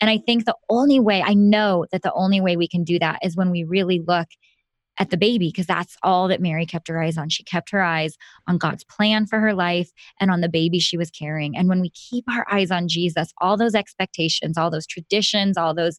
[0.00, 2.98] and i think the only way i know that the only way we can do
[2.98, 4.28] that is when we really look
[4.98, 7.28] at the baby because that's all that Mary kept her eyes on.
[7.30, 10.98] She kept her eyes on God's plan for her life and on the baby she
[10.98, 11.56] was carrying.
[11.56, 15.74] And when we keep our eyes on Jesus, all those expectations, all those traditions, all
[15.74, 15.98] those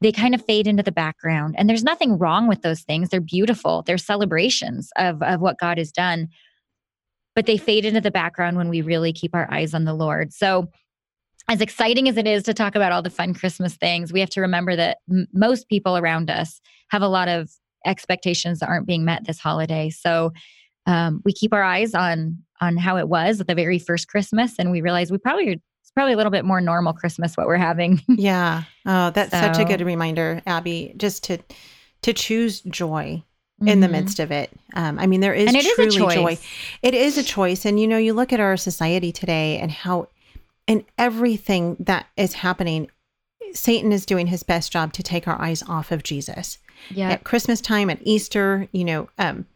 [0.00, 1.54] they kind of fade into the background.
[1.56, 3.08] And there's nothing wrong with those things.
[3.08, 3.82] They're beautiful.
[3.82, 6.28] They're celebrations of of what God has done.
[7.34, 10.32] But they fade into the background when we really keep our eyes on the Lord.
[10.32, 10.70] So
[11.48, 14.30] as exciting as it is to talk about all the fun Christmas things, we have
[14.30, 17.50] to remember that m- most people around us have a lot of
[17.84, 19.90] expectations that aren't being met this holiday.
[19.90, 20.32] So
[20.86, 24.54] um, we keep our eyes on on how it was at the very first Christmas,
[24.58, 25.60] and we realize we probably
[25.94, 28.00] probably a little bit more normal Christmas what we're having.
[28.08, 28.64] yeah.
[28.86, 31.38] Oh, that's such a good reminder, Abby, just to
[32.02, 33.22] to choose joy
[33.64, 33.92] in the Mhm.
[33.92, 34.50] midst of it.
[34.74, 36.14] Um, I mean, there is is truly a choice.
[36.14, 36.38] joy.
[36.82, 37.64] It is a choice.
[37.64, 40.08] And you know, you look at our society today and how
[40.68, 42.90] and everything that is happening,
[43.52, 46.58] Satan is doing his best job to take our eyes off of Jesus.
[46.90, 49.46] Yeah, At Christmas time, at Easter, you know, um,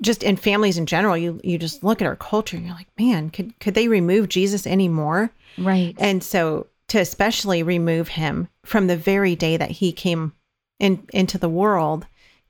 [0.00, 2.88] just in families in general, you you just look at our culture and you're like,
[2.98, 5.30] man, could could they remove Jesus anymore?
[5.58, 5.94] right.
[5.98, 10.32] And so to especially remove him from the very day that he came
[10.78, 12.06] in into the world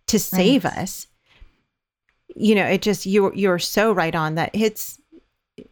[0.09, 0.79] to save Right.
[0.79, 1.07] us,
[2.35, 5.01] you know, it just you're you're so right on that it's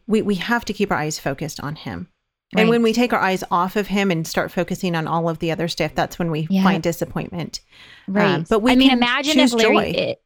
[0.06, 2.08] we we have to keep our eyes focused on him.
[2.54, 5.38] And when we take our eyes off of him and start focusing on all of
[5.38, 6.62] the other stuff, that's when we Yeah.
[6.62, 7.60] find disappointment.
[8.06, 8.26] Right.
[8.34, 10.22] Um, but we I mean, imagine if Larry, it-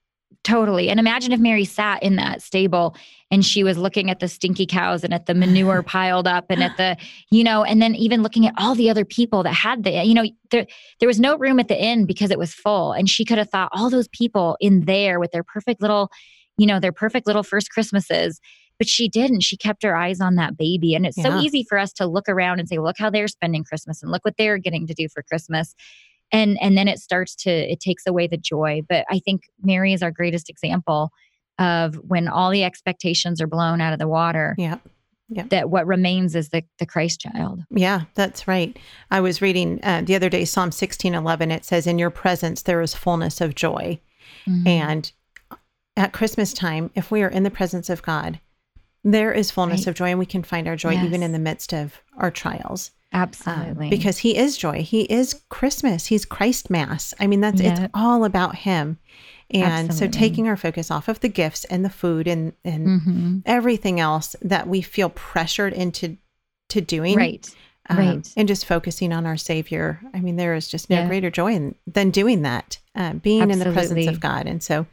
[0.46, 0.88] totally.
[0.88, 2.96] And imagine if Mary sat in that stable
[3.30, 6.62] and she was looking at the stinky cows and at the manure piled up and
[6.62, 6.96] at the,
[7.30, 10.14] you know, and then even looking at all the other people that had the, you
[10.14, 10.66] know, there,
[11.00, 12.92] there was no room at the inn because it was full.
[12.92, 16.10] And she could have thought all those people in there with their perfect little,
[16.56, 18.40] you know, their perfect little first Christmases.
[18.78, 19.40] But she didn't.
[19.40, 20.94] She kept her eyes on that baby.
[20.94, 23.64] And it's so easy for us to look around and say, look how they're spending
[23.64, 25.74] Christmas and look what they're getting to do for Christmas
[26.32, 29.92] and and then it starts to it takes away the joy but i think mary
[29.92, 31.10] is our greatest example
[31.58, 34.78] of when all the expectations are blown out of the water Yeah.
[35.28, 35.44] yeah.
[35.50, 38.76] that what remains is the the christ child Yeah, that's right.
[39.10, 42.80] I was reading uh, the other day Psalm 16:11 it says in your presence there
[42.82, 43.98] is fullness of joy.
[44.46, 44.66] Mhm.
[44.66, 45.12] And
[45.96, 48.38] at Christmas time, if we are in the presence of God,
[49.12, 49.86] there is fullness Right.
[49.88, 52.90] of joy and we can find our joy even in the midst of our trials.
[53.12, 54.82] Um, absolutely because he is joy.
[54.82, 56.06] He is Christmas.
[56.06, 57.14] He's Christ Mass.
[57.20, 58.98] I mean, that's it's all about him.
[59.52, 63.42] And so taking our focus off of the gifts and the food and and Mhm.
[63.46, 66.16] everything else that we feel pressured into
[66.68, 67.48] to doing right
[67.88, 68.32] um, right.
[68.36, 71.06] and just focusing on our savior i mean there is just no Yeah.
[71.06, 74.84] greater joy in, than doing that uh, being in the presence of god and so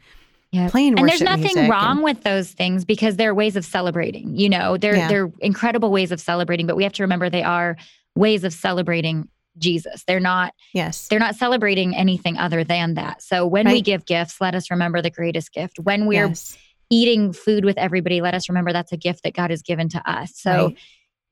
[0.53, 0.69] Yeah.
[0.69, 4.47] playing and there's nothing wrong and- with those things because they're ways of celebrating you
[4.47, 5.07] know they're Yeah.
[5.07, 7.75] they're incredible ways of celebrating but we have to remember they are
[8.15, 13.21] ways of celebrating jesus they're not yes they're not celebrating anything other than that.
[13.23, 15.77] So when we give gifts, let us remember the greatest gift.
[15.79, 16.57] When we're yes.
[16.89, 20.01] eating food with everybody, let us remember that's a gift that God has given to
[20.09, 20.31] us.
[20.35, 20.77] So, Right.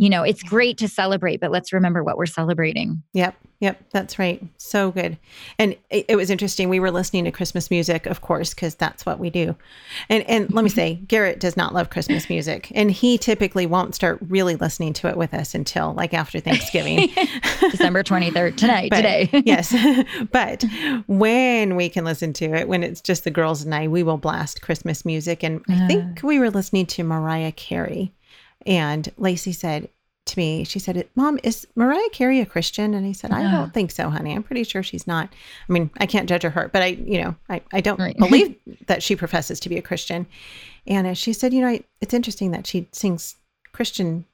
[0.01, 3.03] You know, it's great to celebrate, but let's remember what we're celebrating.
[3.13, 4.43] Yep, yep, that's right.
[4.57, 5.15] So good.
[5.59, 6.69] And it, it was interesting.
[6.69, 9.55] We were listening to Christmas music, of course, because that's what we do.
[10.09, 10.75] And and let me mm-hmm.
[10.75, 15.07] say, Garrett does not love Christmas music, and he typically won't start really listening to
[15.07, 17.09] it with us until like after Thanksgiving.
[17.69, 19.29] December 23rd, tonight, But- today.
[19.45, 19.71] yes,
[20.31, 20.65] but
[21.05, 24.17] when we can listen to it, when it's just the girls and I, we will
[24.17, 25.43] blast Christmas music.
[25.43, 26.27] And I think ah.
[26.27, 28.13] we were listening to Mariah Carey,
[28.65, 29.89] and Lacey said
[30.27, 33.73] to me, she said, "Mom, is Mariah Carey a Christian?" And I said, "I don't
[33.73, 34.33] think so, honey.
[34.33, 35.29] I'm pretty sure she's not.
[35.67, 38.15] I mean, I can't judge her heart, but I, you know, I, I don't Right.
[38.25, 38.55] believe
[38.87, 40.27] that she professes to be a Christian."
[40.87, 43.35] And she said, "You know, I, it's interesting that she sings
[43.73, 44.25] Christian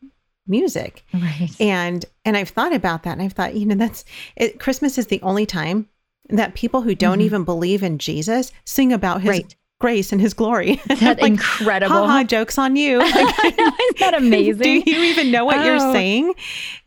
[0.46, 1.50] music." Right.
[1.60, 4.06] and and i've thought about that and i've thought you know that's
[4.38, 5.90] it, christmas is the only time
[6.30, 7.24] that people who don't Mhm.
[7.24, 9.56] even believe in jesus sing about his Right.
[9.80, 11.96] Grace and his glory That's like incredible.
[11.96, 14.82] haha jokes on you Like, isn't that amazing?
[14.84, 15.94] do you even know what you're Oh.
[15.94, 16.34] saying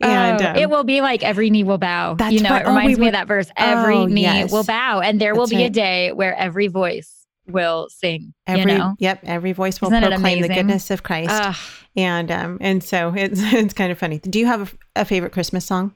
[0.01, 2.15] and Oh, um, it will be like every knee will bow.
[2.15, 2.63] That's you know, right.
[2.63, 3.49] it Oh, we reminds me were- of that verse.
[3.55, 4.51] Every Oh, knee yes.
[4.51, 8.33] will bow, and there will That's be a day where every voice will sing.
[8.47, 11.55] every you know, yep every voice will Isn't proclaim the goodness of christ Ugh.
[11.95, 15.31] and um and so it's it's kind of funny do you have a, a favorite
[15.31, 15.95] christmas song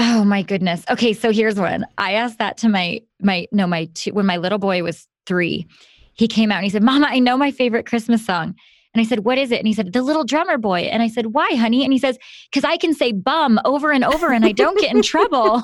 [0.00, 0.82] Oh my goodness.
[0.90, 1.86] Okay, so here's one.
[1.96, 5.66] I asked that to my my no my two, when my little boy was 3.
[6.14, 8.54] He came out and he said, "Mama, I know my favorite Christmas song."
[8.94, 11.08] And I said, "What is it?" And he said, "The Little Drummer Boy." And I
[11.08, 12.16] said, "Why, honey?" And he says,
[12.52, 15.62] "Cuz I can say bum over and over and I don't get in trouble."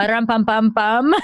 [0.00, 1.14] Rum pum pum pum.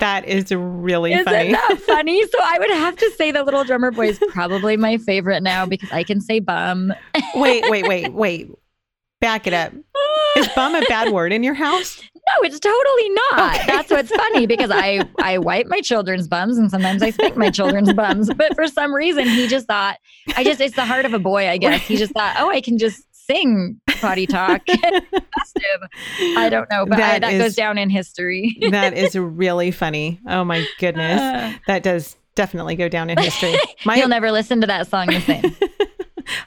[0.00, 2.22] that is really Isn't funny that funny?
[2.26, 5.64] So I would have to say the Little Drummer Boy is probably my favorite now
[5.64, 6.92] because I can say bum.
[7.34, 8.48] wait wait wait wait
[9.20, 9.72] back it up
[10.36, 13.56] is bum a bad word in your house No, it's totally not.
[13.56, 13.66] Okay.
[13.66, 17.50] That's what's funny because I I wipe my children's bums and sometimes I spank my
[17.50, 18.32] children's bums.
[18.34, 19.96] But for some reason, he just thought
[20.36, 21.48] I just it's the heart of a boy.
[21.48, 24.62] I guess he just thought, oh, I can just sing potty talk.
[24.68, 28.56] I don't know, but I, That that is- goes down in history.
[28.70, 30.20] that is really funny.
[30.26, 31.20] Oh my goodness.
[31.20, 33.54] Uh, That does definitely go down in history.
[33.84, 35.54] My, You'll never listen to that song the same.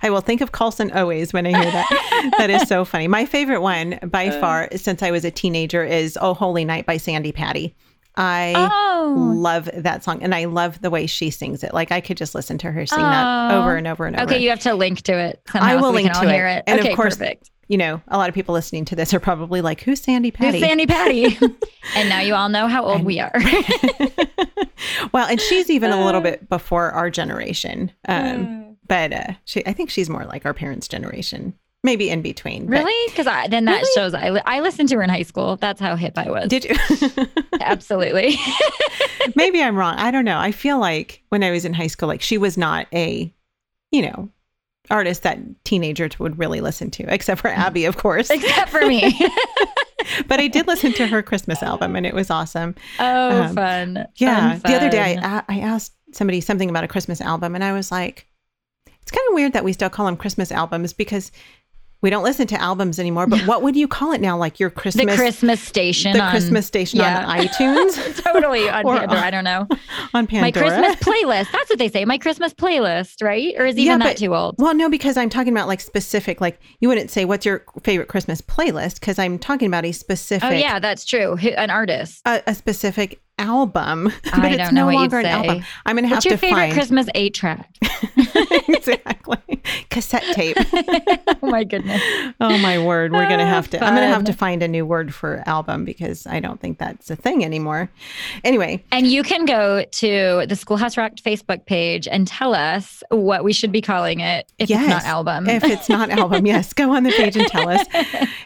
[0.05, 2.33] I will think of Carlson always when I hear that.
[2.37, 3.07] that is so funny.
[3.07, 4.39] My favorite one by Uh.
[4.39, 7.73] far since I was a teenager is Oh Holy Night by Sandi Patty.
[8.15, 9.15] I Oh.
[9.17, 11.73] love that song and I love the way she sings it.
[11.73, 13.59] Like I could just listen to her sing that Oh.
[13.61, 14.25] over and over and over.
[14.25, 15.41] Okay, you have to link to it.
[15.55, 16.31] I will so link to it.
[16.31, 16.63] hear it.
[16.67, 17.49] And of okay, course, perfect.
[17.67, 20.59] you know, a lot of people listening to this are probably like, "Who's Sandi Patty?
[20.59, 21.35] Who's Sandi Patty?
[21.97, 23.33] and now you all know how old And- we are.
[25.13, 26.05] well, and she's even a Uh.
[26.05, 27.91] little bit before our generation.
[28.07, 32.67] Um, but uh, she, I think she's more like our parents' generation, maybe in between.
[32.67, 32.93] really?
[33.12, 33.91] Because then that Really?
[33.95, 35.56] shows I, I listened to her in high school.
[35.58, 36.48] That's how hip I was.
[36.50, 36.76] Did you?
[37.62, 38.36] Absolutely.
[39.36, 39.95] maybe I'm wrong.
[39.95, 40.39] I don't know.
[40.39, 43.34] I feel like when I was in high school, like she was not a,
[43.91, 44.30] you know,
[44.91, 48.30] artist that teenagers would really listen to, except for Abby, of course.
[48.30, 49.02] Except for me.
[50.28, 52.76] but I did listen to her Christmas album, and it was awesome.
[53.00, 54.08] oh, Um, fun.
[54.17, 54.52] Yeah.
[54.60, 57.74] Fun, The other day, I, I asked somebody something about a Christmas album, and I
[57.74, 58.28] was like,
[59.05, 61.31] it's kind of weird that we still call them Christmas albums because
[62.01, 63.27] we don't listen to albums anymore.
[63.27, 64.35] But what would you call it now?
[64.35, 66.13] Like your Christmas, the Christmas, station.
[66.13, 67.23] the on, Christmas station yeah.
[67.23, 69.07] on iTunes, totally on Pandora.
[69.07, 69.67] on- I don't know.
[70.15, 71.51] on Pandora, My Christmas playlist.
[71.51, 72.03] That's what they say.
[72.03, 73.53] My Christmas playlist, right?
[73.59, 74.55] Or is even Yeah, that but- too old?
[74.57, 78.07] Well, no, because I'm talking about like specific, like you wouldn't say what's your favorite
[78.07, 81.37] Christmas playlist because I'm talking about a oh, specific, Oh yeah, that's true.
[81.37, 82.21] An artist.
[82.25, 84.08] a, a specific album.
[84.34, 85.63] I but it's don't know no longer an album.
[85.86, 87.69] I'm gonna have What's your to favorite find Christmas eight track?
[88.67, 89.38] exactly
[89.89, 90.58] cassette tape.
[91.41, 92.02] oh my goodness.
[92.39, 93.84] Oh my word, we're gonna have to.
[93.84, 97.10] I'm gonna have to find a new word for album because I don't think that's
[97.10, 97.89] a thing anymore.
[98.43, 103.43] Anyway, And you can go to the Schoolhouse Rocked Facebook page and tell us what
[103.43, 105.50] we should be calling it if it's not album.
[105.50, 107.86] if it's not album, yes, go on the page and tell us.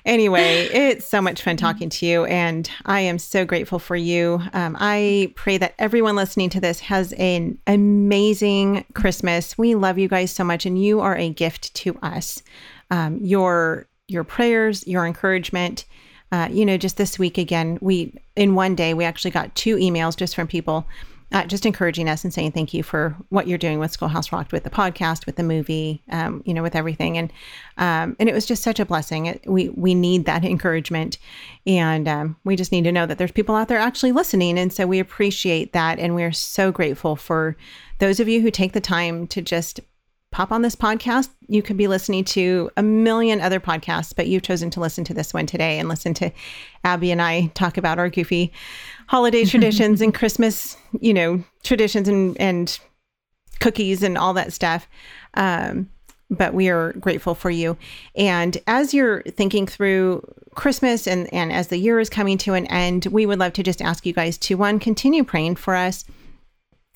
[0.06, 4.42] Anyway, it's so much fun talking to you, and I am so grateful for you.
[4.54, 9.58] Um, I pray that everyone listening to this has an amazing Christmas.
[9.58, 12.42] We love you guys so much, and you are a gift to us.
[12.90, 15.86] Um, your your prayers, your encouragement.
[16.32, 19.76] Uh, you know, just this week again, we in one day we actually got two
[19.76, 20.88] emails just from people
[21.32, 24.52] uh, just encouraging us and saying thank you for what you're doing with Schoolhouse Rocked,
[24.52, 27.32] with the podcast, with the movie, um, you know, with everything, and
[27.78, 29.28] um, and it was just such a blessing.
[29.28, 31.18] It, we we need that encouragement,
[31.68, 34.74] and um, we just need to know that there's people out there actually listening, and
[34.74, 37.56] so we appreciate that, and we're so grateful for
[38.00, 39.80] those of you who take the time to just
[40.32, 41.30] pop on this podcast.
[41.48, 45.14] You could be listening to a million other podcasts, but you've chosen to listen to
[45.14, 46.32] this one today and listen to
[46.84, 48.52] Abby and I talk about our goofy
[49.08, 52.80] holiday traditions and Christmas, you know, traditions and and
[53.60, 54.88] cookies and all that stuff.
[55.34, 55.90] Um,
[56.30, 57.76] but we are grateful for you.
[58.16, 60.24] And as you're thinking through
[60.56, 63.64] Christmas and and as the year is coming to an end, we would love to
[63.64, 66.06] just ask you guys to one continue praying for us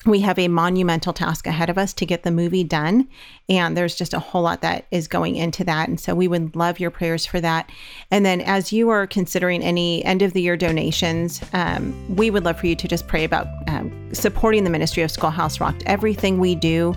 [0.06, 3.08] we have a monumental task ahead of us to get the movie done.
[3.48, 5.88] And there's just a whole lot that is going into that.
[5.88, 7.70] And so we would love your prayers for that.
[8.10, 12.44] And then as you are considering any end of the year donations, um, we would
[12.44, 15.82] love for you to just pray about um, supporting the ministry of Schoolhouse Rocked.
[15.86, 16.94] Everything we do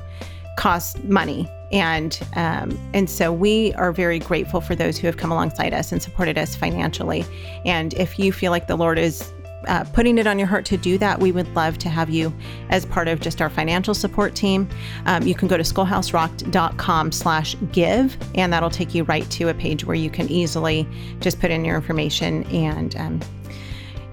[0.57, 1.49] costs money.
[1.71, 5.91] And um, and so we are very grateful for those who have come alongside us
[5.91, 7.25] and supported us financially.
[7.65, 9.33] And if you feel like the Lord is
[9.67, 12.33] uh, putting it on your heart to do that, we would love to have you
[12.69, 14.67] as part of just our financial support team.
[15.05, 19.53] Um, you can go to schoolhouserocked.com slash give, and that'll take you right to a
[19.53, 20.87] page where you can easily
[21.19, 23.19] just put in your information and um,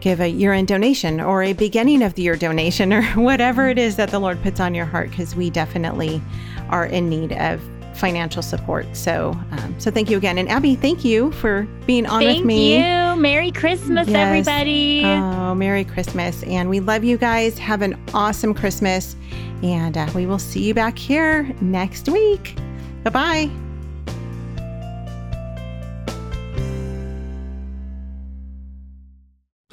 [0.01, 3.97] give a year-end donation or a beginning of the year donation or whatever it is
[3.97, 6.21] that the Lord puts on your heart, because we definitely
[6.71, 7.61] are in need of
[7.97, 8.87] financial support.
[8.97, 12.47] So, um, so thank you again, and Abby, thank you for being on Thank with
[12.47, 12.77] me.
[12.77, 13.17] you.
[13.17, 14.17] Merry Christmas, Yes.
[14.17, 15.03] everybody.
[15.05, 16.43] Oh, Merry Christmas.
[16.45, 17.59] And we love you guys.
[17.59, 19.17] Have an awesome Christmas.
[19.63, 22.57] And uh, we will see you back here next week.
[23.05, 23.64] Bye bye.